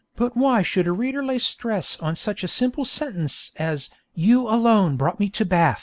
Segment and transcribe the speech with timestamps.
[0.15, 4.97] but why should a reader lay stress on such a simple sentence as 'You alone
[4.97, 5.79] brought me to Bath'?